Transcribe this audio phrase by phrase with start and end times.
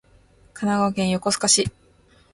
[0.55, 1.69] 神奈川県横須賀市